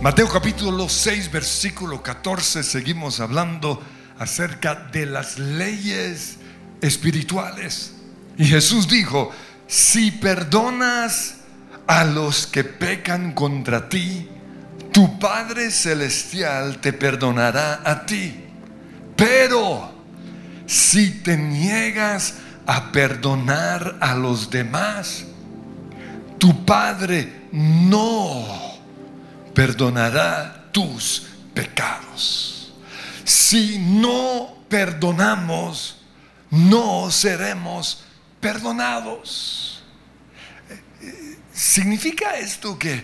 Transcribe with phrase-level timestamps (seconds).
[0.00, 3.82] Mateo capítulo 6, versículo 14, seguimos hablando
[4.16, 6.36] acerca de las leyes
[6.80, 7.94] espirituales.
[8.36, 9.32] Y Jesús dijo,
[9.66, 11.38] si perdonas
[11.88, 14.28] a los que pecan contra ti,
[14.92, 18.44] tu Padre Celestial te perdonará a ti.
[19.16, 19.90] Pero
[20.64, 22.34] si te niegas
[22.66, 25.24] a perdonar a los demás,
[26.38, 28.67] tu Padre no
[29.58, 32.72] perdonará tus pecados.
[33.24, 35.96] Si no perdonamos,
[36.48, 38.04] no seremos
[38.40, 39.82] perdonados.
[41.52, 43.02] ¿Significa esto que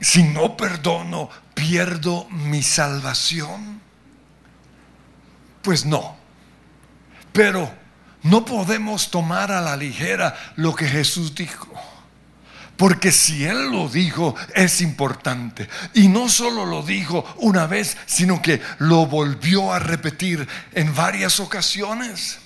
[0.00, 3.80] si no perdono, pierdo mi salvación?
[5.60, 6.16] Pues no.
[7.32, 7.68] Pero
[8.22, 11.93] no podemos tomar a la ligera lo que Jesús dijo.
[12.76, 15.68] Porque si Él lo dijo, es importante.
[15.94, 21.38] Y no solo lo dijo una vez, sino que lo volvió a repetir en varias
[21.38, 22.38] ocasiones.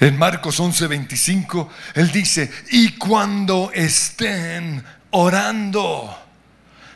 [0.00, 6.18] En Marcos 11:25, Él dice, y cuando estén orando,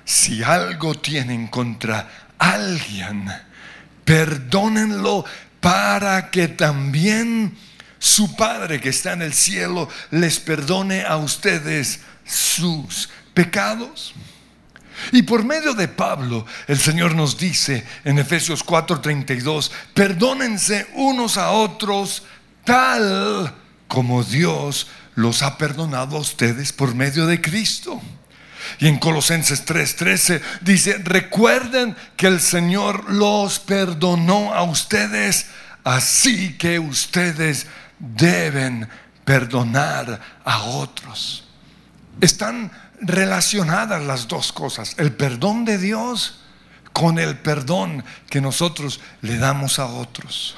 [0.04, 3.30] si algo tienen contra alguien,
[4.04, 5.24] perdónenlo
[5.60, 7.56] para que también
[7.98, 14.14] su Padre que está en el cielo les perdone a ustedes sus pecados.
[15.12, 21.50] Y por medio de Pablo, el Señor nos dice en Efesios 4:32, perdónense unos a
[21.50, 22.22] otros
[22.64, 23.54] tal
[23.88, 28.00] como Dios los ha perdonado a ustedes por medio de Cristo.
[28.78, 35.46] Y en Colosenses 3:13 dice, recuerden que el Señor los perdonó a ustedes,
[35.84, 37.66] así que ustedes
[37.98, 38.88] deben
[39.24, 41.45] perdonar a otros.
[42.20, 46.40] Están relacionadas las dos cosas, el perdón de Dios
[46.92, 50.56] con el perdón que nosotros le damos a otros.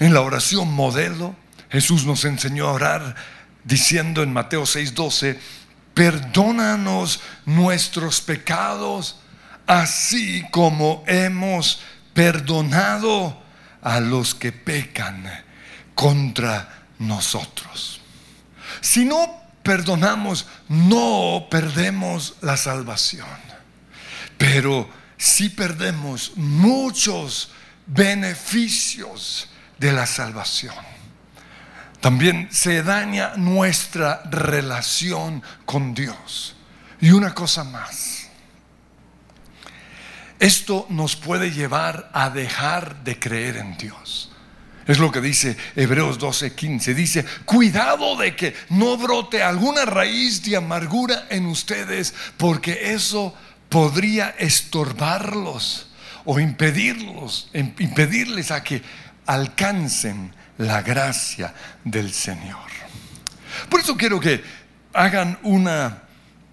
[0.00, 1.34] En la oración modelo,
[1.70, 3.16] Jesús nos enseñó a orar
[3.64, 5.38] diciendo en Mateo 6:12,
[5.94, 9.20] perdónanos nuestros pecados,
[9.66, 11.80] así como hemos
[12.12, 13.42] perdonado
[13.80, 15.24] a los que pecan
[15.94, 18.00] contra nosotros.
[18.82, 23.26] Si no perdonamos, no perdemos la salvación,
[24.38, 24.88] pero
[25.18, 27.50] sí perdemos muchos
[27.86, 30.74] beneficios de la salvación.
[32.00, 36.54] También se daña nuestra relación con Dios.
[37.00, 38.28] Y una cosa más.
[40.38, 44.30] Esto nos puede llevar a dejar de creer en Dios.
[44.86, 46.94] Es lo que dice Hebreos 12:15.
[46.94, 53.34] Dice, cuidado de que no brote alguna raíz de amargura en ustedes, porque eso
[53.68, 55.88] podría estorbarlos
[56.24, 58.82] o impedirlos, impedirles a que
[59.26, 62.70] alcancen la gracia del Señor.
[63.68, 64.42] Por eso quiero que
[64.92, 66.02] hagan una,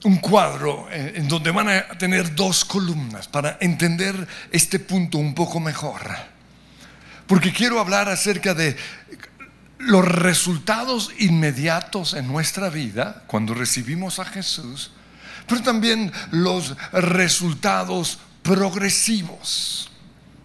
[0.06, 5.36] un cuadro eh, en donde van a tener dos columnas para entender este punto un
[5.36, 6.33] poco mejor
[7.34, 8.78] porque quiero hablar acerca de
[9.80, 14.92] los resultados inmediatos en nuestra vida cuando recibimos a Jesús,
[15.48, 19.90] pero también los resultados progresivos.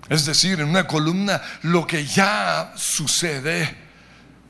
[0.09, 3.77] Es decir, en una columna lo que ya sucede,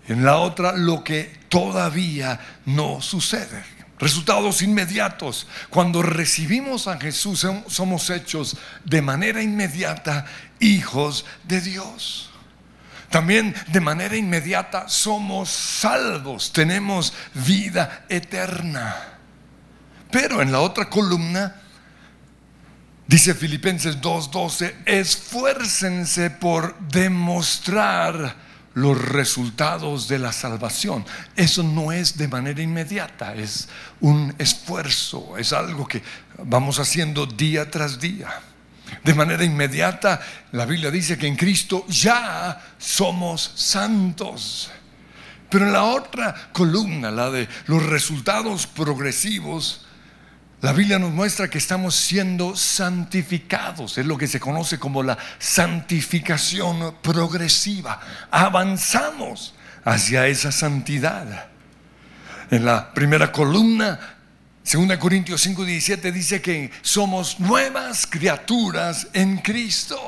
[0.06, 3.64] en la otra lo que todavía no sucede.
[3.98, 5.46] Resultados inmediatos.
[5.70, 10.24] Cuando recibimos a Jesús somos hechos de manera inmediata
[10.60, 12.30] hijos de Dios.
[13.10, 18.94] También de manera inmediata somos salvos, tenemos vida eterna.
[20.10, 21.56] Pero en la otra columna
[23.06, 28.36] dice Filipenses 2:12, esfuércense por demostrar
[28.78, 31.04] los resultados de la salvación.
[31.34, 33.68] Eso no es de manera inmediata, es
[34.00, 36.02] un esfuerzo, es algo que
[36.44, 38.28] vamos haciendo día tras día.
[39.02, 40.20] De manera inmediata,
[40.52, 44.70] la Biblia dice que en Cristo ya somos santos.
[45.50, 49.86] Pero en la otra columna, la de los resultados progresivos,
[50.60, 53.96] la Biblia nos muestra que estamos siendo santificados.
[53.96, 58.00] Es lo que se conoce como la santificación progresiva.
[58.30, 61.46] Avanzamos hacia esa santidad.
[62.50, 64.16] En la primera columna
[64.64, 69.98] 2 Corintios 5:17 dice que somos nuevas criaturas en Cristo.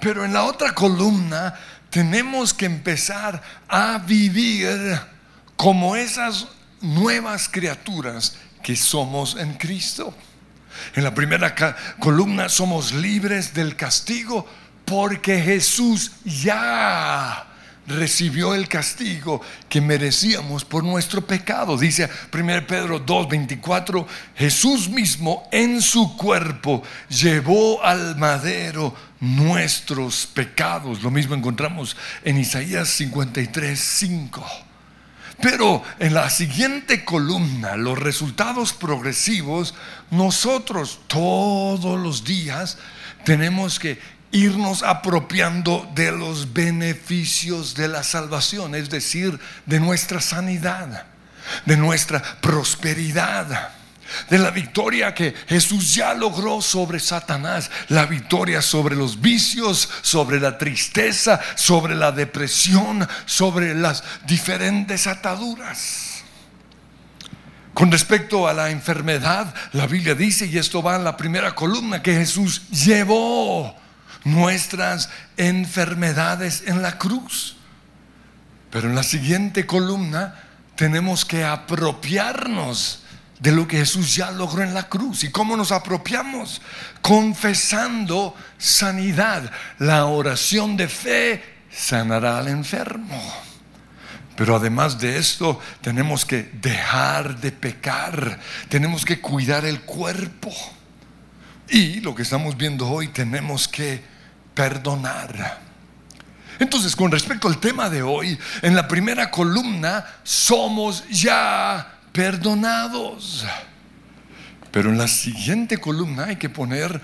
[0.00, 1.54] Pero en la otra columna
[1.90, 4.98] tenemos que empezar a vivir
[5.56, 6.46] como esas
[6.80, 10.14] nuevas criaturas que somos en Cristo.
[10.94, 11.54] En la primera
[11.98, 14.46] columna somos libres del castigo
[14.84, 17.44] porque Jesús ya
[17.88, 21.76] recibió el castigo que merecíamos por nuestro pecado.
[21.76, 24.06] Dice 1 Pedro 2:24,
[24.36, 31.02] Jesús mismo en su cuerpo llevó al madero nuestros pecados.
[31.02, 34.67] Lo mismo encontramos en Isaías 53:5.
[35.40, 39.74] Pero en la siguiente columna, los resultados progresivos,
[40.10, 42.78] nosotros todos los días
[43.24, 44.00] tenemos que
[44.32, 51.06] irnos apropiando de los beneficios de la salvación, es decir, de nuestra sanidad,
[51.64, 53.77] de nuestra prosperidad,
[54.28, 60.40] de la victoria que Jesús ya logró sobre Satanás, la victoria sobre los vicios, sobre
[60.40, 66.22] la tristeza, sobre la depresión, sobre las diferentes ataduras.
[67.74, 72.02] Con respecto a la enfermedad, la Biblia dice, y esto va en la primera columna,
[72.02, 73.74] que Jesús llevó
[74.24, 77.56] nuestras enfermedades en la cruz.
[78.70, 80.34] Pero en la siguiente columna
[80.74, 83.04] tenemos que apropiarnos
[83.40, 85.24] de lo que Jesús ya logró en la cruz.
[85.24, 86.60] ¿Y cómo nos apropiamos?
[87.00, 89.50] Confesando sanidad.
[89.78, 93.20] La oración de fe sanará al enfermo.
[94.36, 98.38] Pero además de esto, tenemos que dejar de pecar.
[98.68, 100.52] Tenemos que cuidar el cuerpo.
[101.68, 104.02] Y lo que estamos viendo hoy, tenemos que
[104.54, 105.60] perdonar.
[106.58, 113.44] Entonces, con respecto al tema de hoy, en la primera columna somos ya perdonados.
[114.70, 117.00] Pero en la siguiente columna hay que poner,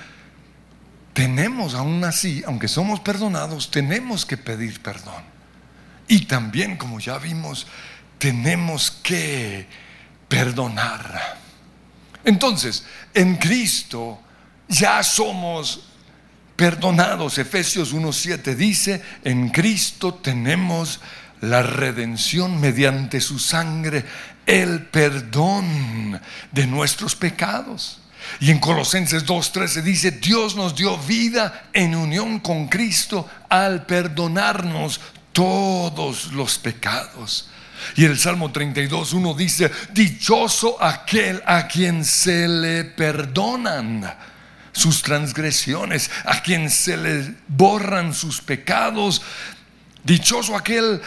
[1.12, 5.22] tenemos aún así, aunque somos perdonados, tenemos que pedir perdón.
[6.06, 7.66] Y también, como ya vimos,
[8.18, 9.66] tenemos que
[10.28, 11.38] perdonar.
[12.24, 14.20] Entonces, en Cristo
[14.68, 15.88] ya somos
[16.56, 17.38] perdonados.
[17.38, 21.00] Efesios 1.7 dice, en Cristo tenemos
[21.40, 24.04] la redención mediante su sangre,
[24.46, 26.20] el perdón
[26.52, 28.00] de nuestros pecados.
[28.40, 35.00] Y en Colosenses 2.13 dice, Dios nos dio vida en unión con Cristo al perdonarnos
[35.32, 37.48] todos los pecados.
[37.96, 44.14] Y el Salmo 32.1 dice, dichoso aquel a quien se le perdonan
[44.72, 49.22] sus transgresiones, a quien se le borran sus pecados.
[50.02, 51.00] Dichoso aquel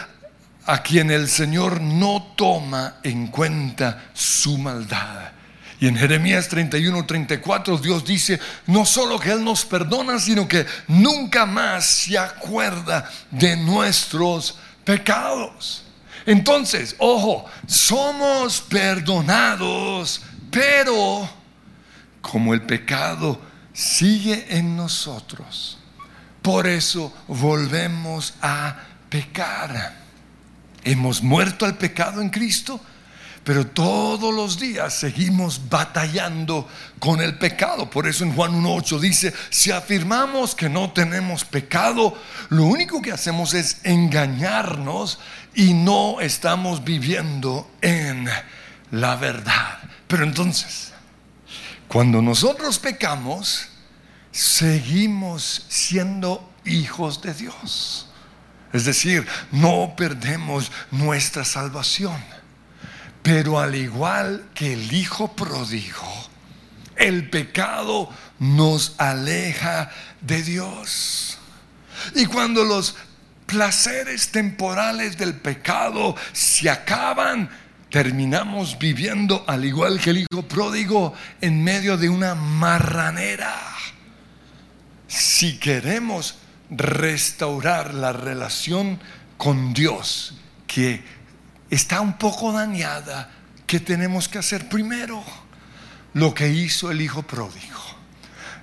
[0.67, 5.31] a quien el Señor no toma en cuenta su maldad.
[5.79, 10.65] Y en Jeremías 31, 34 Dios dice, no solo que Él nos perdona, sino que
[10.87, 15.83] nunca más se acuerda de nuestros pecados.
[16.25, 20.21] Entonces, ojo, somos perdonados,
[20.51, 21.29] pero
[22.21, 23.39] como el pecado
[23.71, 25.77] sigue en nosotros.
[26.41, 28.75] Por eso volvemos a
[29.09, 30.06] pecar.
[30.88, 32.80] Hemos muerto al pecado en Cristo,
[33.44, 36.66] pero todos los días seguimos batallando
[36.98, 37.89] con el pecado.
[37.89, 42.18] Por eso en Juan 1.8 dice, si afirmamos que no tenemos pecado,
[42.48, 45.19] lo único que hacemos es engañarnos
[45.54, 48.30] y no estamos viviendo en
[48.92, 49.80] la verdad.
[50.07, 50.94] Pero entonces,
[51.89, 53.68] cuando nosotros pecamos,
[54.31, 58.06] seguimos siendo hijos de Dios.
[58.74, 62.17] Es decir, no perdemos nuestra salvación.
[63.24, 66.27] Pero al igual que el Hijo pródigo,
[66.95, 68.09] el pecado
[68.39, 69.89] nos aleja
[70.21, 71.38] de Dios.
[72.15, 72.95] Y cuando los
[73.45, 77.50] placeres temporales del pecado se acaban,
[77.89, 83.55] terminamos viviendo al igual que el hijo pródigo en medio de una marranera.
[85.07, 86.36] Si queremos
[86.69, 89.00] restaurar la relación
[89.38, 91.03] con Dios, que
[91.69, 93.29] está un poco dañada,
[93.65, 95.24] ¿qué tenemos que hacer primero?
[96.13, 97.77] Lo que hizo el hijo pródigo.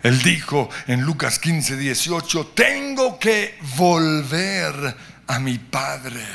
[0.03, 4.97] Él dijo en Lucas 15, 18, tengo que volver
[5.27, 6.27] a mi padre.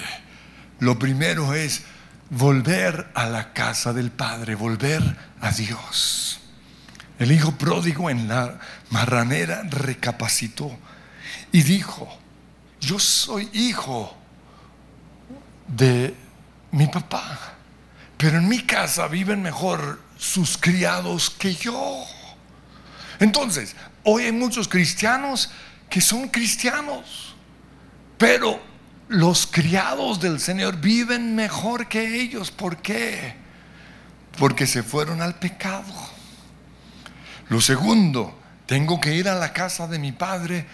[0.80, 1.84] Lo primero es
[2.30, 5.02] volver a la casa del Padre, volver
[5.42, 6.40] a Dios.
[7.20, 8.60] El hijo pródigo en la
[8.92, 10.80] marranera recapacitó
[11.52, 12.08] y dijo,
[12.80, 14.16] yo soy hijo
[15.68, 16.16] de
[16.72, 17.56] mi papá,
[18.18, 22.06] pero en mi casa viven mejor sus criados que yo.
[23.20, 25.52] Entonces, hoy hay muchos cristianos
[25.90, 27.36] que son cristianos,
[28.18, 28.62] pero
[29.08, 32.52] los criados del Señor viven mejor que ellos.
[32.52, 33.36] ¿Por qué?
[34.38, 35.94] Porque se fueron al pecado.
[37.50, 38.38] Lo segundo,
[38.68, 40.66] tengo que ir a la casa de mi padre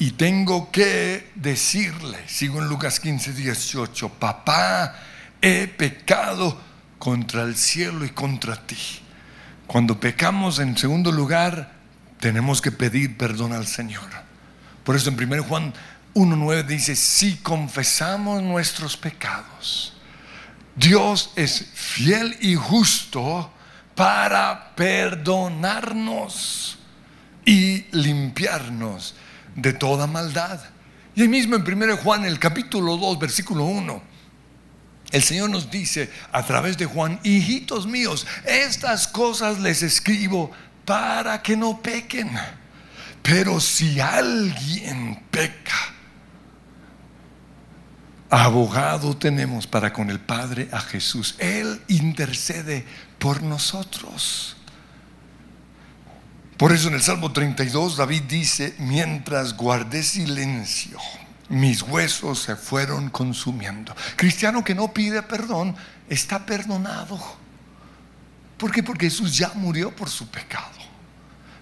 [0.00, 4.94] y tengo que decirle, sigo en Lucas 15, 18, papá,
[5.42, 6.58] he pecado
[6.98, 8.78] contra el cielo y contra ti.
[9.66, 11.72] Cuando pecamos en segundo lugar,
[12.18, 14.08] tenemos que pedir perdón al Señor.
[14.84, 15.74] Por eso en 1 Juan
[16.14, 19.92] 1.9 dice, si confesamos nuestros pecados,
[20.76, 23.52] Dios es fiel y justo
[23.94, 26.78] para perdonarnos
[27.44, 29.14] y limpiarnos
[29.56, 30.60] de toda maldad.
[31.14, 34.02] Y ahí mismo en 1 Juan, el capítulo 2, versículo 1,
[35.10, 40.50] el Señor nos dice a través de Juan, hijitos míos, estas cosas les escribo
[40.84, 42.30] para que no pequen.
[43.22, 45.94] Pero si alguien peca,
[48.30, 51.34] abogado tenemos para con el Padre a Jesús.
[51.38, 52.86] Él intercede
[53.18, 54.56] por nosotros.
[56.60, 60.98] Por eso en el Salmo 32 David dice, mientras guardé silencio,
[61.48, 63.96] mis huesos se fueron consumiendo.
[64.14, 65.74] Cristiano que no pide perdón
[66.06, 67.18] está perdonado.
[68.58, 68.82] ¿Por qué?
[68.82, 70.76] Porque Jesús ya murió por su pecado.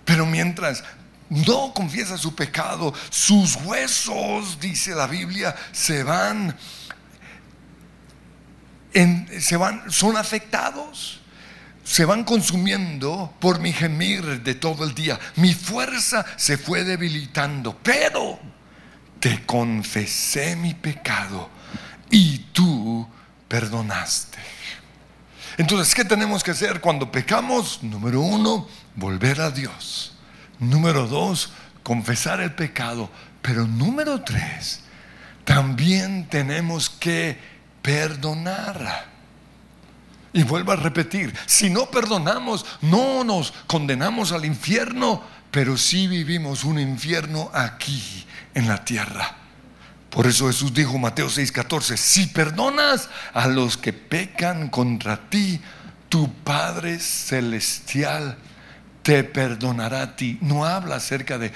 [0.05, 0.83] Pero mientras
[1.31, 6.57] no confiesa su pecado, sus huesos, dice la Biblia, se van,
[9.39, 11.21] se van, son afectados
[11.89, 15.19] se van consumiendo por mi gemir de todo el día.
[15.37, 18.39] Mi fuerza se fue debilitando, pero
[19.19, 21.49] te confesé mi pecado
[22.11, 23.09] y tú
[23.49, 24.37] perdonaste.
[25.57, 27.83] Entonces, ¿qué tenemos que hacer cuando pecamos?
[27.83, 30.13] Número uno, volver a Dios.
[30.59, 31.53] Número dos,
[31.83, 33.11] confesar el pecado.
[33.41, 34.83] Pero número tres,
[35.47, 37.39] también tenemos que
[37.81, 39.07] perdonar.
[40.33, 46.65] Y vuelvo a repetir, si no perdonamos, no nos condenamos al infierno, pero sí vivimos
[46.65, 49.37] un infierno aquí en la tierra.
[50.11, 55.61] Por eso Jesús dijo Mateo 6:14, si perdonas a los que pecan contra ti,
[56.09, 58.39] tu Padre Celestial
[59.03, 60.39] te perdonará a ti.
[60.41, 61.53] No habla acerca de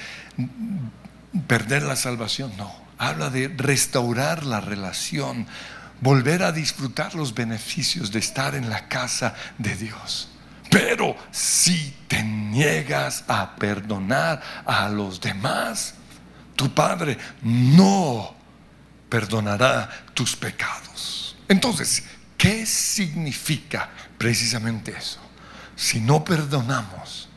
[1.47, 2.73] perder la salvación, no.
[2.99, 5.47] Habla de restaurar la relación
[6.03, 10.29] volver a disfrutar los beneficios de estar en la casa de Dios.
[10.69, 15.95] Pero si te niegas a perdonar a los demás,
[16.57, 18.35] tu Padre no
[19.09, 21.37] perdonará tus pecados.
[21.49, 22.05] Entonces,
[22.37, 25.21] ¿qué significa precisamente eso?
[25.77, 27.29] Si no perdonamos,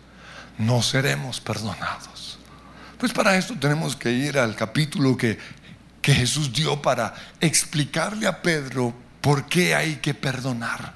[0.58, 2.40] no seremos perdonados.
[2.98, 5.38] Pues para esto tenemos que ir al capítulo que
[6.06, 10.94] que Jesús dio para explicarle a Pedro por qué hay que perdonar.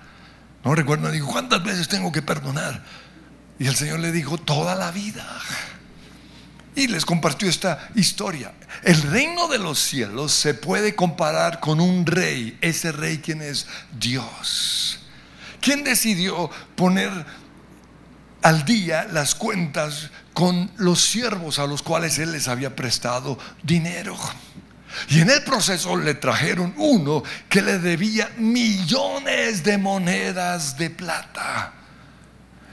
[0.64, 2.84] No recuerdo, dijo, ¿cuántas veces tengo que perdonar?
[3.58, 5.28] Y el Señor le dijo, toda la vida.
[6.76, 8.54] Y les compartió esta historia.
[8.84, 12.60] El reino de los cielos se puede comparar con un rey.
[12.62, 13.66] Ese rey quien es
[14.00, 15.00] Dios.
[15.60, 17.10] ¿Quién decidió poner
[18.44, 24.16] al día las cuentas con los siervos a los cuales él les había prestado dinero?
[25.10, 31.74] Y en el proceso le trajeron uno que le debía millones de monedas de plata.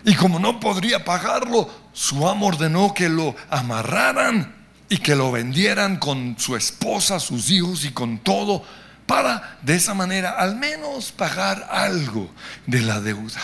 [0.04, 4.54] Y como no podría pagarlo, su amo ordenó que lo amarraran
[4.88, 8.62] y que lo vendieran con su esposa, sus hijos y con todo,
[9.06, 12.30] para de esa manera al menos pagar algo
[12.66, 13.40] de la deuda.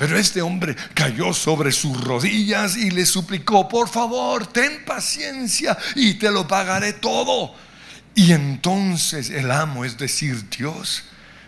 [0.00, 6.14] Pero este hombre cayó sobre sus rodillas y le suplicó, por favor, ten paciencia y
[6.14, 7.54] te lo pagaré todo.
[8.14, 11.02] Y entonces el amo, es decir, Dios,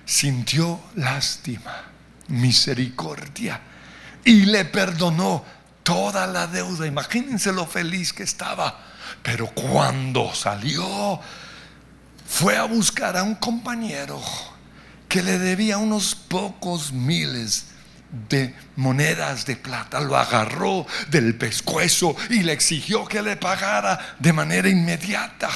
[0.05, 1.85] sintió lástima,
[2.29, 3.59] misericordia
[4.23, 5.43] y le perdonó
[5.83, 6.87] toda la deuda.
[6.87, 8.79] Imagínense lo feliz que estaba.
[9.23, 11.19] Pero cuando salió,
[12.29, 14.21] fue a buscar a un compañero
[15.09, 17.72] que le debía unos pocos miles
[18.29, 24.33] de monedas de plata, lo agarró del pescuezo y le exigió que le pagara de
[24.33, 25.51] manera inmediata.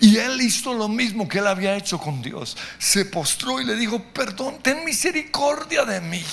[0.00, 2.56] Y él hizo lo mismo que él había hecho con Dios.
[2.78, 6.24] Se postró y le dijo, perdón, ten misericordia de mí.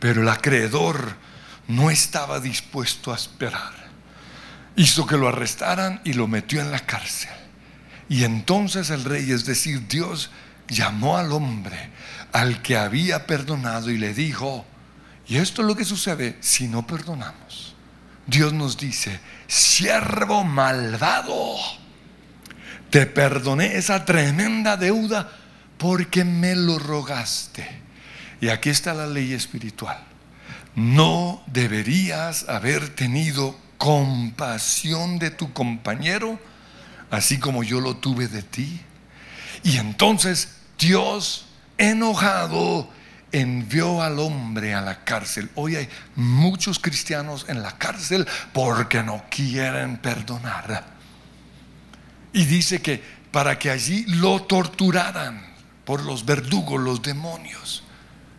[0.00, 1.16] Pero el acreedor
[1.68, 3.86] no estaba dispuesto a esperar.
[4.76, 7.30] Hizo que lo arrestaran y lo metió en la cárcel.
[8.08, 10.30] Y entonces el rey, es decir, Dios,
[10.68, 11.90] llamó al hombre
[12.32, 14.64] al que había perdonado y le dijo,
[15.26, 17.74] y esto es lo que sucede si no perdonamos.
[18.26, 21.56] Dios nos dice, siervo malvado,
[22.90, 25.30] te perdoné esa tremenda deuda
[25.78, 27.66] porque me lo rogaste.
[28.40, 29.98] Y aquí está la ley espiritual.
[30.76, 36.38] ¿no deberías haber tenido compasión de tu compañero,
[37.10, 38.80] así como yo lo tuve de ti?
[39.64, 41.46] Y entonces Dios,
[41.78, 42.88] enojado,
[43.32, 45.50] envió al hombre a la cárcel.
[45.54, 50.84] Hoy hay muchos cristianos en la cárcel porque no quieren perdonar.
[52.32, 55.44] Y dice que para que allí lo torturaran
[55.84, 57.82] por los verdugos, los demonios.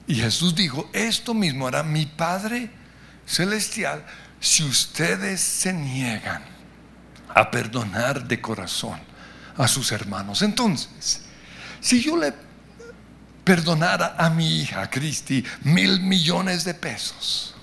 [0.07, 2.69] Y Jesús dijo, esto mismo hará mi Padre
[3.25, 4.05] Celestial
[4.39, 6.43] si ustedes se niegan
[7.33, 8.99] a perdonar de corazón
[9.57, 10.41] a sus hermanos.
[10.41, 11.26] Entonces,
[11.81, 12.33] si yo le
[13.43, 17.55] perdonara a mi hija Cristi mil millones de pesos,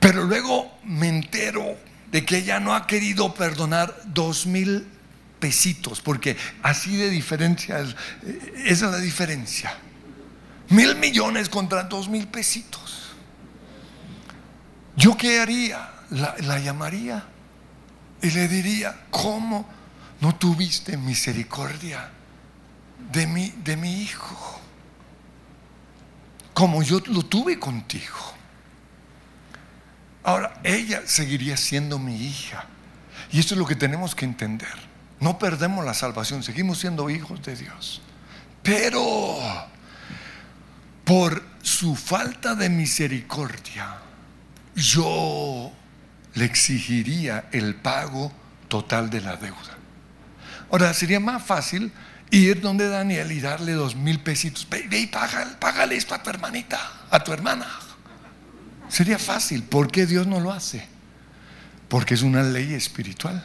[0.00, 1.76] pero luego me entero
[2.10, 4.86] de que ella no ha querido perdonar dos mil
[5.40, 7.96] pesitos, porque así de diferencia es,
[8.64, 9.74] esa es la diferencia.
[10.68, 13.12] Mil millones contra dos mil pesitos.
[14.96, 15.90] ¿Yo qué haría?
[16.10, 17.24] La llamaría
[18.22, 19.68] y le diría, ¿cómo
[20.20, 22.10] no tuviste misericordia?
[23.12, 24.60] De mi, de mi hijo,
[26.52, 28.34] como yo lo tuve contigo.
[30.22, 32.64] Ahora, ella seguiría siendo mi hija.
[33.30, 34.72] Y esto es lo que tenemos que entender.
[35.20, 38.00] No perdemos la salvación, seguimos siendo hijos de Dios.
[38.62, 39.38] Pero
[41.04, 43.98] por su falta de misericordia,
[44.74, 45.72] yo
[46.34, 48.32] le exigiría el pago
[48.68, 49.78] total de la deuda.
[50.70, 51.92] Ahora, sería más fácil
[52.34, 54.66] ir donde Daniel y darle dos mil pesitos.
[54.90, 56.78] Y págale, esto a tu hermanita,
[57.10, 57.66] a tu hermana.
[58.88, 59.62] Sería fácil.
[59.62, 60.86] ¿Por qué Dios no lo hace?
[61.88, 63.44] Porque es una ley espiritual.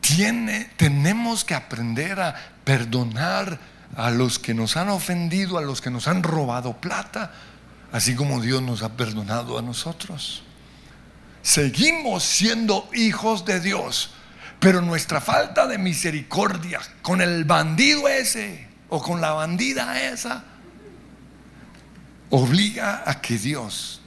[0.00, 2.34] Tiene, tenemos que aprender a
[2.64, 3.58] perdonar
[3.96, 7.32] a los que nos han ofendido, a los que nos han robado plata,
[7.92, 10.42] así como Dios nos ha perdonado a nosotros.
[11.42, 14.10] Seguimos siendo hijos de Dios
[14.60, 20.44] pero nuestra falta de misericordia con el bandido ese o con la bandida esa
[22.30, 24.00] obliga a que Dios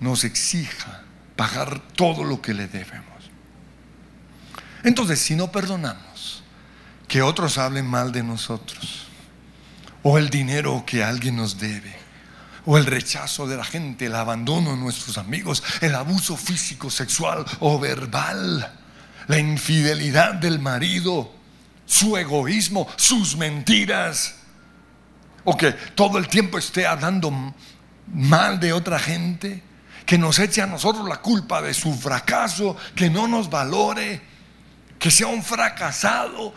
[0.00, 1.02] nos exija
[1.36, 3.06] pagar todo lo que le debemos.
[4.84, 6.42] Entonces, si no perdonamos
[7.08, 9.06] que otros hablen mal de nosotros,
[10.02, 11.94] o el dinero que alguien nos debe,
[12.64, 17.44] o el rechazo de la gente, el abandono de nuestros amigos, el abuso físico, sexual
[17.60, 18.81] o verbal,
[19.26, 21.32] la infidelidad del marido,
[21.86, 24.36] su egoísmo, sus mentiras,
[25.44, 27.32] o que todo el tiempo esté hablando
[28.12, 29.62] mal de otra gente,
[30.06, 34.20] que nos eche a nosotros la culpa de su fracaso, que no nos valore,
[34.98, 36.54] que sea un fracasado,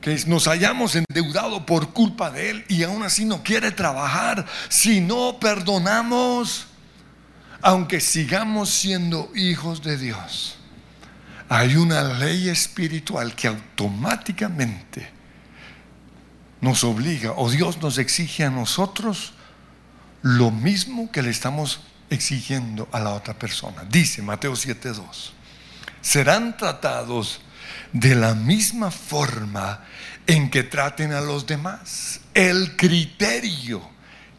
[0.00, 5.00] que nos hayamos endeudado por culpa de él y aún así no quiere trabajar, si
[5.00, 6.66] no perdonamos,
[7.62, 10.59] aunque sigamos siendo hijos de Dios
[11.50, 15.10] hay una ley espiritual que automáticamente
[16.60, 19.32] nos obliga o Dios nos exige a nosotros
[20.22, 23.84] lo mismo que le estamos exigiendo a la otra persona.
[23.90, 25.32] Dice Mateo 7:2,
[26.00, 27.40] serán tratados
[27.92, 29.84] de la misma forma
[30.28, 32.20] en que traten a los demás.
[32.32, 33.82] El criterio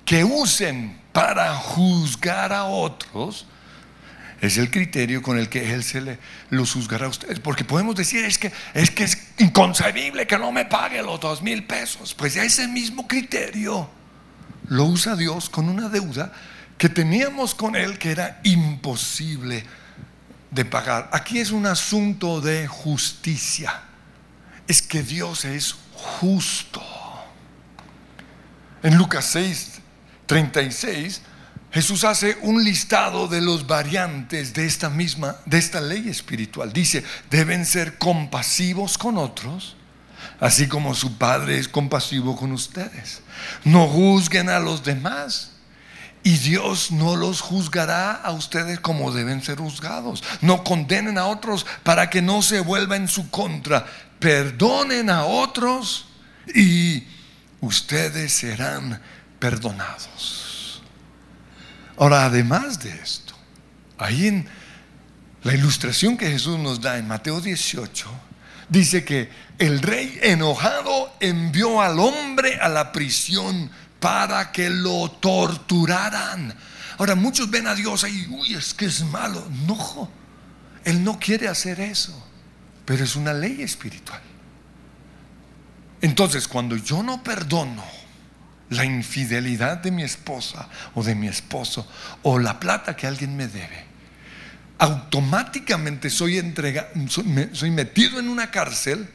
[0.06, 3.48] que usen para juzgar a otros
[4.42, 6.18] es el criterio con el que Él se le,
[6.50, 7.40] los juzgará a ustedes.
[7.40, 11.44] Porque podemos decir, es que, es que es inconcebible que no me pague los dos
[11.44, 12.16] mil pesos.
[12.16, 13.88] Pues ese mismo criterio
[14.68, 16.34] lo usa Dios con una deuda
[16.80, 19.64] que teníamos con Él que era imposible
[20.50, 21.12] de pagar.
[21.14, 23.82] Aquí es un asunto de justicia.
[24.68, 26.82] Es que Dios es justo.
[28.82, 29.82] En Lucas 6,
[30.26, 31.22] 36
[31.72, 36.74] Jesús hace un listado de los variantes de esta misma, de esta ley espiritual.
[36.74, 39.78] Dice, deben ser compasivos con otros,
[40.42, 43.22] así como su Padre es compasivo con ustedes.
[43.64, 45.52] No juzguen a los demás
[46.24, 50.22] y Dios no los juzgará a ustedes como deben ser juzgados.
[50.42, 53.86] No condenen a otros para que no se vuelva en su contra.
[54.20, 56.08] Perdonen a otros
[56.54, 57.06] y
[57.62, 59.02] ustedes serán
[59.40, 60.51] perdonados.
[61.98, 63.34] Ahora, además de esto,
[63.98, 64.48] ahí en
[65.44, 68.08] la ilustración que Jesús nos da en Mateo 18,
[68.70, 76.56] dice que el rey enojado envió al hombre a la prisión para que lo torturaran.
[76.98, 79.48] Ahora, muchos ven a Dios ahí, uy, es que es malo.
[79.68, 80.10] No,
[80.84, 82.28] Él no quiere hacer eso,
[82.86, 84.22] pero es una ley espiritual.
[86.02, 87.84] Entonces, cuando yo no perdono,
[88.72, 91.88] la infidelidad de mi esposa o de mi esposo
[92.24, 93.86] o la plata que alguien me debe,
[94.80, 96.90] automáticamente soy, entrega,
[97.52, 99.08] soy metido en una cárcel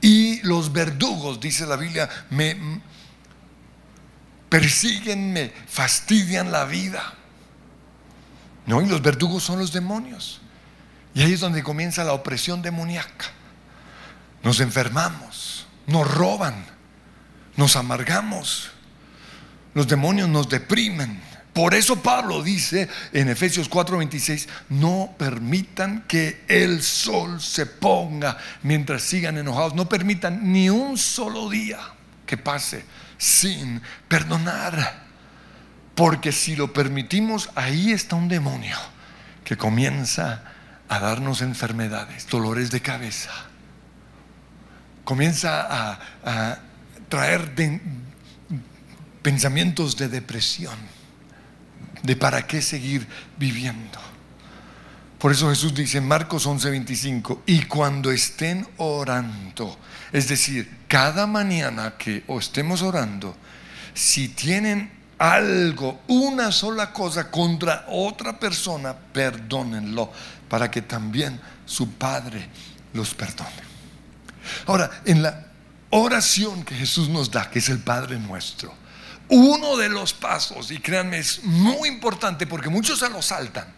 [0.00, 2.56] y los verdugos, dice la Biblia, me
[4.48, 7.14] persiguen, me fastidian la vida.
[8.66, 10.40] No, y los verdugos son los demonios.
[11.14, 13.26] Y ahí es donde comienza la opresión demoníaca.
[14.42, 16.64] Nos enfermamos, nos roban,
[17.56, 18.70] nos amargamos,
[19.74, 21.20] los demonios nos deprimen.
[21.52, 29.02] Por eso Pablo dice en Efesios 4:26, no permitan que el sol se ponga mientras
[29.02, 31.78] sigan enojados, no permitan ni un solo día
[32.26, 32.84] que pase
[33.18, 35.10] sin perdonar.
[35.94, 38.78] Porque si lo permitimos, ahí está un demonio
[39.44, 40.44] que comienza
[40.88, 43.30] a darnos enfermedades, dolores de cabeza.
[45.04, 46.58] Comienza a,
[47.08, 47.54] traer
[49.22, 50.76] pensamientos de depresión,
[52.02, 53.06] de para qué seguir
[53.38, 53.98] viviendo.
[55.18, 59.78] Por eso Jesús dice en Marcos 11:25, y cuando estén orando,
[60.12, 63.36] es decir, cada mañana que estemos orando,
[63.92, 70.10] si tienen algo, una sola cosa contra otra persona, perdónenlo
[70.48, 72.48] para que también su Padre
[72.94, 73.70] los perdone.
[74.66, 75.48] Ahora, en la
[75.90, 78.79] oración que Jesús nos da, que es el Padre nuestro,
[79.30, 83.72] uno de los pasos, y créanme, es muy importante porque muchos se lo saltan,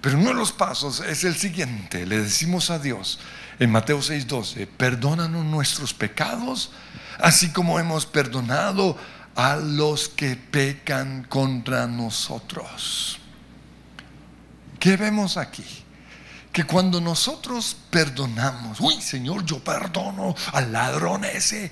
[0.00, 3.18] pero uno de los pasos es el siguiente, le decimos a Dios
[3.58, 6.70] en Mateo 6:12, perdónanos nuestros pecados,
[7.18, 8.96] así como hemos perdonado
[9.34, 13.18] a los que pecan contra nosotros.
[14.78, 15.66] ¿Qué vemos aquí?
[16.52, 21.70] Que cuando nosotros perdonamos, uy Señor, yo perdono al ladrón ese,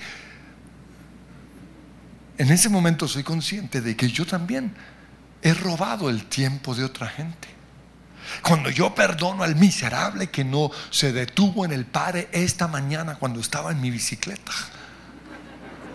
[2.38, 4.74] en ese momento soy consciente de que yo también
[5.42, 7.48] he robado el tiempo de otra gente.
[8.42, 13.40] Cuando yo perdono al miserable que no se detuvo en el pare esta mañana cuando
[13.40, 14.52] estaba en mi bicicleta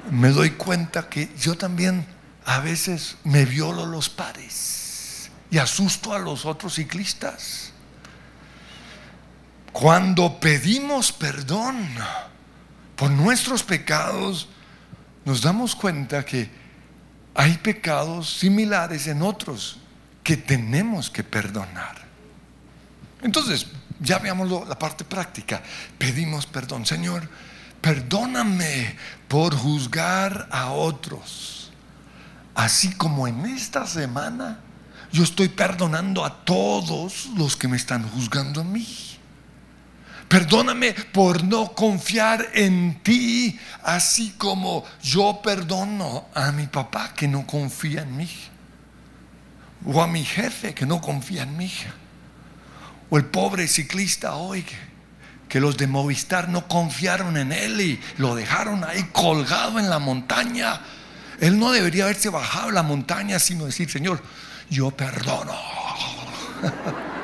[0.10, 2.06] me doy cuenta que yo también
[2.45, 7.71] a veces me violo los pares y asusto a los otros ciclistas.
[9.71, 11.88] Cuando pedimos perdón
[12.95, 14.49] por nuestros pecados,
[15.25, 16.49] nos damos cuenta que
[17.36, 19.77] hay pecados similares en otros
[20.23, 22.01] que tenemos que perdonar.
[23.21, 23.67] Entonces,
[23.99, 25.62] ya veamos la parte práctica.
[25.97, 27.27] Pedimos perdón, Señor
[27.81, 28.95] perdóname
[29.27, 31.71] por juzgar a otros.
[32.53, 34.60] Así como en esta semana
[35.12, 38.88] yo estoy perdonando a todos los que me están juzgando a mí.
[40.32, 47.46] Perdóname por no confiar en ti, así como yo perdono a mi papá que no
[47.46, 48.30] confía en mí.
[49.86, 51.70] O a mi jefe que no confía en mí.
[53.10, 54.65] O el pobre ciclista hoy
[55.50, 60.00] que los de Movistar no confiaron en él y lo dejaron ahí colgado en la
[60.00, 60.80] montaña.
[61.41, 64.24] Él no debería haberse bajado la montaña, sino decir, Señor,
[64.70, 65.60] yo perdono.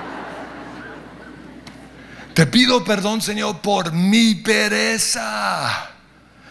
[2.37, 5.89] Te pido perdón, Señor, por mi pereza.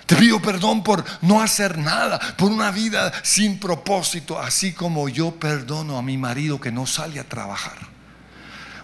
[0.04, 5.38] Te pido perdón por no hacer nada, por una vida sin propósito, así como yo
[5.38, 7.78] perdono a mi marido que no sale a trabajar.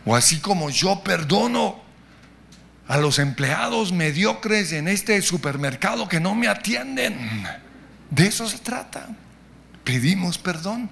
[0.05, 1.83] O así como yo perdono
[2.87, 7.45] a los empleados mediocres en este supermercado que no me atienden.
[8.11, 9.09] De eso se trata.
[9.83, 10.89] Pedimos perdón,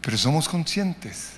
[0.00, 1.32] pero somos conscientes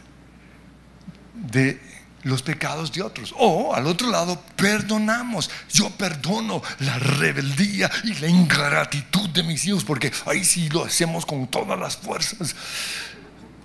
[1.35, 1.90] de
[2.23, 3.35] los pecados de otros.
[3.37, 5.51] O al otro lado, perdonamos.
[5.73, 11.27] Yo perdono la rebeldía y la ingratitud de mis hijos, porque ahí sí lo hacemos
[11.27, 12.55] con todas las fuerzas.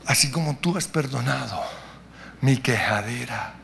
[0.06, 1.62] Así como tú has perdonado
[2.42, 3.56] mi quejadera,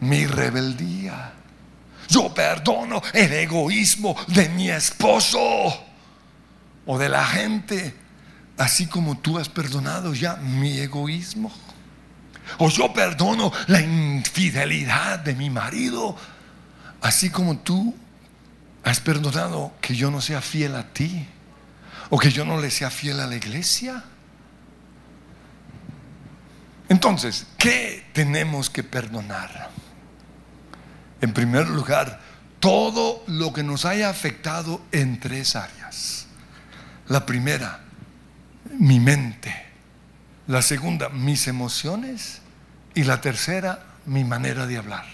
[0.00, 1.32] mi rebeldía
[2.08, 5.38] yo perdono el egoísmo de mi esposo
[6.86, 7.94] o de la gente,
[8.56, 11.52] así como tú has perdonado ya mi egoísmo.
[12.56, 16.16] O yo perdono la infidelidad de mi marido,
[17.02, 17.94] así como tú
[18.82, 21.26] has perdonado que yo no sea fiel a ti
[22.10, 24.02] o que yo no le sea fiel a la iglesia.
[26.88, 29.70] Entonces, ¿qué tenemos que perdonar?
[31.20, 32.20] En primer lugar,
[32.60, 36.26] todo lo que nos haya afectado en tres áreas.
[37.08, 37.80] La primera,
[38.78, 39.67] mi mente.
[40.48, 42.40] La segunda, mis emociones.
[42.94, 45.04] Y la tercera, mi manera de hablar.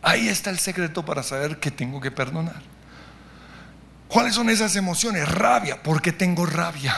[0.00, 2.62] Ahí está el secreto para saber que tengo que perdonar.
[4.08, 5.28] ¿Cuáles son esas emociones?
[5.28, 5.82] Rabia.
[5.82, 6.96] ¿Por qué tengo rabia?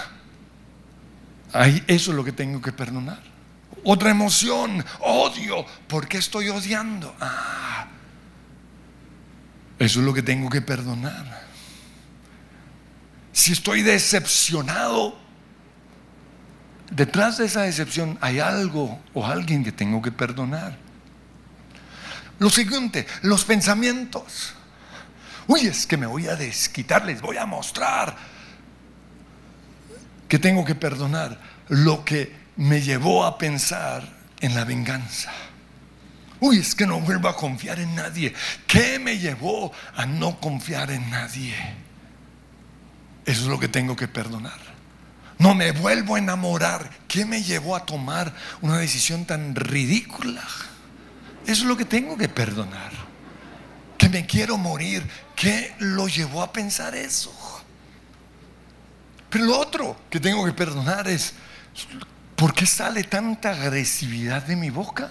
[1.52, 3.20] Ahí, eso es lo que tengo que perdonar.
[3.84, 5.66] Otra emoción, odio.
[5.88, 7.14] ¿Por qué estoy odiando?
[7.20, 7.86] Ah,
[9.78, 11.42] eso es lo que tengo que perdonar.
[13.32, 15.21] Si estoy decepcionado,
[16.92, 20.76] detrás de esa decepción hay algo o alguien que tengo que perdonar.
[22.38, 24.54] Lo siguiente, los pensamientos.
[25.46, 28.16] Uy, es que me voy a desquitar, les voy a mostrar
[30.28, 34.08] que tengo que perdonar lo que me llevó a pensar
[34.40, 35.32] en la venganza.
[36.40, 38.34] Uy, es que no vuelvo a confiar en nadie.
[38.66, 41.54] ¿Qué me llevó a no confiar en nadie?
[43.24, 44.71] Eso es lo que tengo que perdonar.
[45.42, 46.88] No me vuelvo a enamorar.
[47.08, 50.40] ¿Qué me llevó a tomar una decisión tan ridícula?
[51.42, 52.92] Eso es lo que tengo que perdonar.
[53.98, 55.02] Que me quiero morir.
[55.34, 57.32] ¿Qué lo llevó a pensar eso?
[59.30, 61.34] Pero lo otro que tengo que perdonar es,
[62.36, 65.10] ¿por qué sale tanta agresividad de mi boca?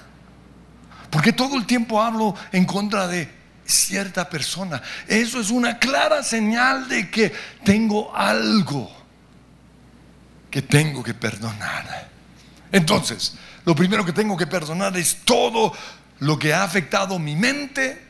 [1.10, 3.30] ¿Por qué todo el tiempo hablo en contra de
[3.66, 4.82] cierta persona?
[5.10, 7.34] Eso es una clara señal de que
[7.66, 9.01] tengo algo
[10.52, 12.10] que tengo que perdonar.
[12.72, 13.34] Entonces,
[13.66, 15.74] lo primero que tengo que perdonar es todo
[16.20, 18.02] lo que ha afectado mi mente,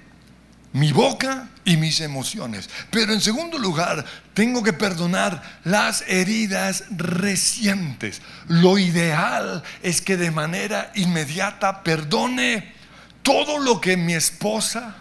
[0.74, 2.70] mi boca y mis emociones.
[2.90, 8.22] Pero en segundo lugar, tengo que perdonar las heridas recientes.
[8.48, 12.74] Lo ideal es que de manera inmediata perdone
[13.22, 14.96] todo lo que mi esposa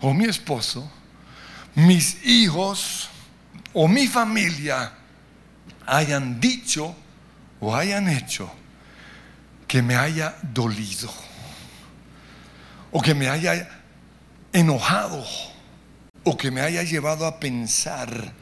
[0.00, 0.90] o mi esposo,
[1.74, 3.10] mis hijos
[3.74, 4.92] o mi familia
[5.86, 6.94] hayan dicho
[7.60, 8.50] o hayan hecho
[9.66, 11.10] que me haya dolido
[12.90, 13.68] o que me haya
[14.52, 15.24] enojado
[16.24, 18.32] o que me haya llevado a pensar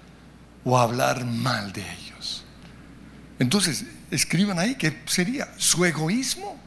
[0.64, 2.44] o a hablar mal de ellos.
[3.38, 6.59] Entonces, escriban ahí que sería su egoísmo.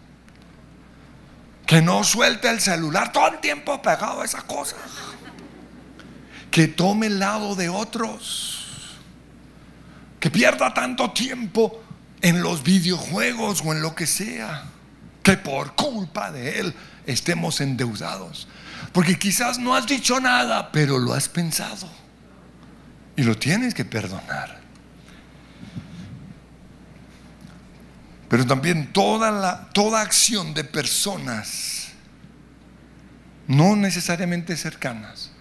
[1.65, 4.75] Que no suelte el celular todo el tiempo pegado a esa cosa.
[6.51, 8.62] Que tome el lado de otros
[10.23, 11.83] que pierda tanto tiempo
[12.21, 14.63] en los videojuegos o en lo que sea,
[15.21, 16.73] que por culpa de él
[17.05, 18.47] estemos endeudados.
[18.93, 21.89] Porque quizás no has dicho nada, pero lo has pensado.
[23.17, 24.62] Y lo tienes que perdonar.
[28.29, 31.89] Pero también toda, la, toda acción de personas,
[33.45, 35.33] no necesariamente cercanas,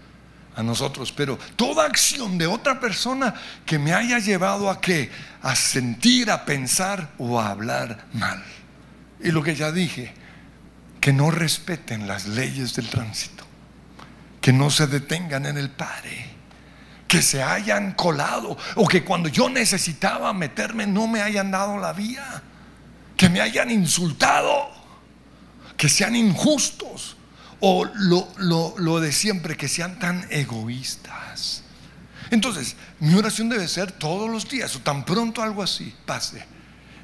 [0.54, 3.34] a nosotros, pero toda acción de otra persona
[3.64, 5.10] que me haya llevado a qué?
[5.42, 8.42] A sentir, a pensar o a hablar mal.
[9.20, 10.12] Y lo que ya dije,
[11.00, 13.44] que no respeten las leyes del tránsito,
[14.40, 16.30] que no se detengan en el pare,
[17.08, 21.92] que se hayan colado o que cuando yo necesitaba meterme no me hayan dado la
[21.92, 22.42] vía,
[23.16, 24.70] que me hayan insultado,
[25.76, 27.16] que sean injustos
[27.64, 31.62] o lo, de siempre, que sean tan egoístas.
[32.32, 36.44] Entonces, mi oración debe ser todos los días, o tan pronto algo así pase.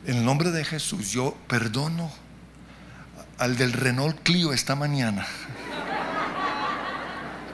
[0.04, 2.10] En el nombre de Jesús, yo perdono
[3.38, 5.24] al del Renault Clio esta mañana,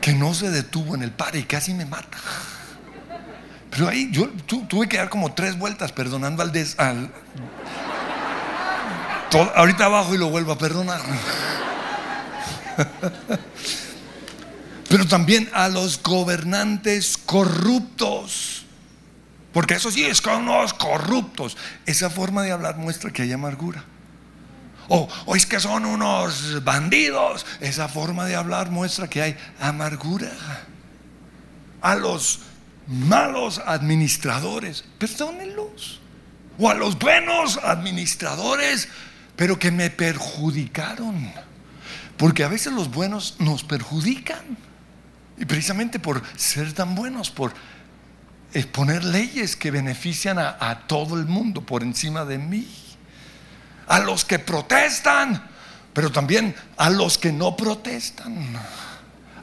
[0.00, 2.16] que no se detuvo en el par y casi me mata.
[3.70, 7.12] Pero ahí yo tuve que dar como tres vueltas perdonando al, des, al
[9.54, 11.02] ahorita abajo y lo vuelvo a perdonar.
[14.88, 18.64] Pero también a los gobernantes corruptos.
[19.52, 21.56] Porque eso sí es con los corruptos.
[21.87, 23.84] Esa forma de hablar muestra que hay amargura.
[24.88, 27.46] O, o, es que son unos bandidos.
[27.60, 30.30] Esa forma de hablar muestra que hay amargura.
[31.80, 32.40] A los
[32.87, 36.00] malos administradores, perdónenlos.
[36.58, 38.88] O a los buenos administradores,
[39.37, 41.32] pero que me perjudicaron.
[42.16, 44.57] Porque a veces los buenos nos perjudican.
[45.37, 47.53] Y precisamente por ser tan buenos, por
[48.53, 52.68] exponer leyes que benefician a, todo el mundo por encima de mí.
[53.88, 55.44] A los que protestan,
[55.92, 58.35] pero también a los que no protestan.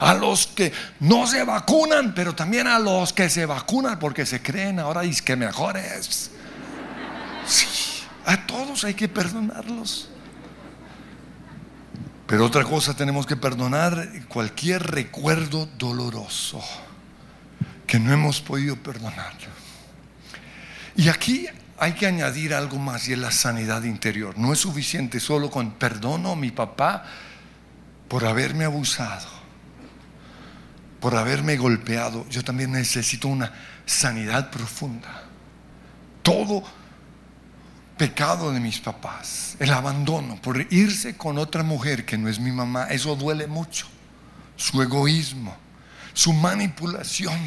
[0.00, 4.42] A los que no se vacunan, pero también a los que se vacunan porque se
[4.42, 6.30] creen ahora y que mejores.
[7.46, 7.66] Sí,
[8.24, 10.08] a todos hay que perdonarlos.
[12.26, 16.62] Pero otra cosa tenemos que perdonar cualquier recuerdo doloroso
[17.86, 19.34] que no hemos podido perdonar.
[20.96, 21.46] Y aquí
[21.78, 24.38] hay que añadir algo más y es la sanidad interior.
[24.38, 27.04] No es suficiente solo con perdono a mi papá
[28.08, 29.42] por haberme abusado.
[31.00, 33.52] por haberme golpeado, yo también necesito una
[33.84, 35.24] sanidad profunda.
[36.22, 36.62] Todo
[37.96, 42.50] pecado de mis papás, el abandono por irse con otra mujer que no es mi
[42.50, 43.86] mamá, eso duele mucho.
[44.56, 45.56] Su egoísmo,
[46.12, 47.38] su manipulación.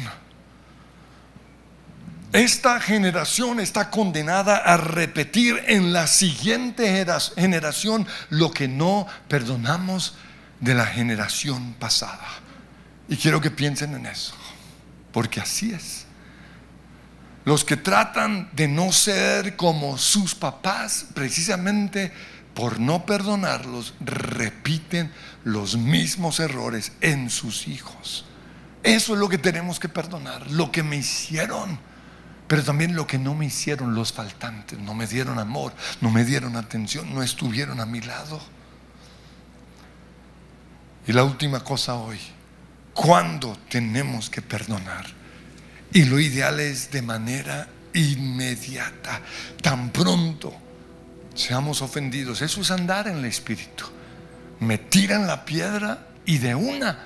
[2.32, 7.06] Esta generación está condenada a repetir en la siguiente
[7.36, 10.14] generación lo que no perdonamos
[10.60, 12.26] de la generación pasada.
[13.08, 14.34] Y quiero que piensen en eso,
[15.12, 16.05] porque así es.
[17.46, 22.12] Los que tratan de no ser como sus papás, precisamente
[22.54, 25.12] por no perdonarlos, repiten
[25.44, 28.24] los mismos errores en sus hijos.
[28.82, 31.78] Eso es lo que tenemos que perdonar, lo que me hicieron,
[32.48, 36.24] pero también lo que no me hicieron los faltantes, no me dieron amor, no me
[36.24, 38.40] dieron atención, no estuvieron a mi lado.
[41.06, 42.18] Y la última cosa hoy,
[42.92, 45.25] ¿cuándo tenemos que perdonar?
[45.96, 49.22] Y lo ideal es de manera inmediata,
[49.62, 50.54] tan pronto
[51.34, 52.42] seamos ofendidos.
[52.42, 53.86] Eso es andar en el Espíritu.
[54.60, 56.98] Me tiran la piedra y de una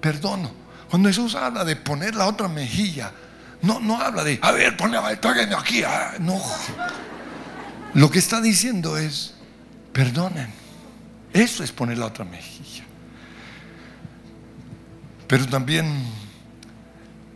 [0.00, 0.50] perdono.
[0.88, 3.12] Cuando Jesús habla de poner la otra mejilla,
[3.60, 4.96] no, no habla de, a ver, ponle
[5.54, 5.82] aquí.
[5.82, 6.40] Ah, no.
[7.92, 9.34] Lo que está diciendo es,
[9.92, 10.48] perdonen.
[11.34, 12.84] Eso es poner la otra mejilla.
[15.28, 16.21] Pero también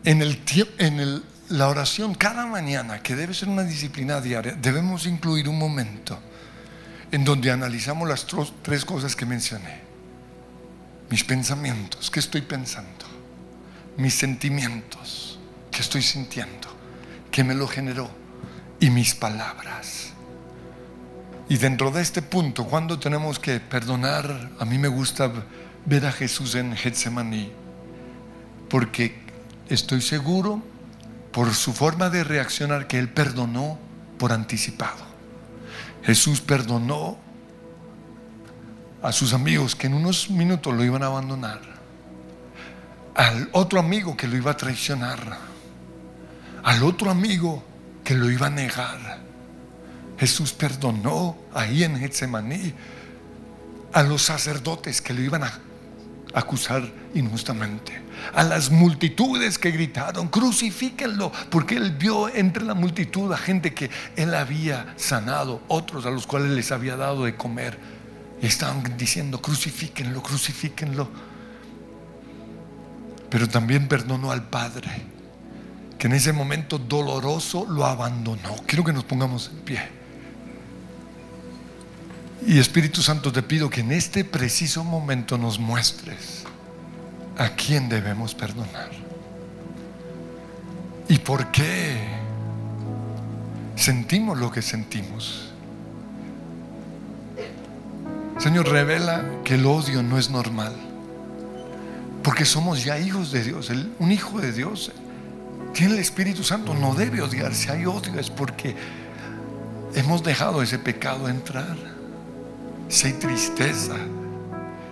[0.07, 0.41] en, el,
[0.79, 6.19] en la oración cada mañana, que debe ser una disciplina diaria, debemos incluir un momento
[7.11, 8.25] en donde analizamos las
[8.63, 9.81] tres cosas que mencioné.
[11.11, 13.05] Mis pensamientos, ¿qué estoy pensando?
[13.97, 15.41] Mis sentimientos,
[15.73, 16.69] ¿qué estoy sintiendo?
[17.33, 18.09] ¿Qué me lo generó?
[18.79, 20.13] Y mis palabras.
[21.49, 25.33] Y dentro de este punto, cuando tenemos que perdonar, a mí me gusta
[25.85, 27.51] ver a Jesús en Getsemaní,
[28.69, 29.26] porque
[29.69, 30.63] estoy seguro
[31.33, 33.79] por su forma de reaccionar que Él perdonó
[34.19, 35.05] por anticipado.
[36.03, 37.19] Jesús perdonó
[39.03, 41.61] a sus amigos que en unos minutos lo iban a abandonar,
[43.15, 45.39] al otro amigo que lo iba a traicionar,
[46.63, 47.63] al otro amigo
[48.05, 49.19] que lo iba a negar.
[50.19, 52.73] Jesús perdonó ahí en Getsemaní
[53.93, 55.61] a los sacerdotes que lo iban a
[56.35, 56.83] acusar
[57.15, 63.75] injustamente a las multitudes que gritaron, crucifíquenlo, porque él vio entre la multitud a gente
[63.75, 67.79] que él había sanado, otros a los cuales les había dado de comer.
[68.43, 71.09] Y estaban diciendo, crucifíquenlo, crucifíquenlo.
[73.31, 74.91] Pero también perdonó al Padre,
[75.99, 78.57] que en ese momento doloroso lo abandonó.
[78.67, 80.06] Quiero que nos pongamos en pie.
[82.45, 86.45] Y Espíritu Santo, te pido que en este preciso momento nos muestres
[87.39, 88.91] a quién debemos perdonar.
[91.09, 91.97] ¿Y por qué
[93.77, 95.53] sentimos lo que sentimos?
[98.39, 100.75] Señor, revela que el odio no es normal.
[102.23, 103.71] Porque somos ya hijos de Dios.
[103.99, 104.93] un hijo de Dios
[105.73, 107.55] tiene el Espíritu Santo, no debe odiar.
[107.55, 108.75] Si hay odio es porque
[109.95, 111.96] hemos dejado ese pecado entrar.
[112.89, 113.97] Si hay tristeza,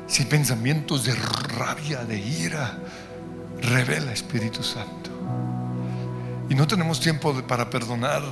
[0.07, 2.79] si pensamientos de rabia, de ira,
[3.61, 5.11] revela Espíritu Santo.
[6.49, 8.23] Y no tenemos tiempo para perdonar,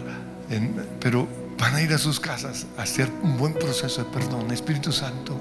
[1.00, 1.26] pero
[1.58, 4.50] van a ir a sus casas a hacer un buen proceso de perdón.
[4.50, 5.40] Espíritu Santo.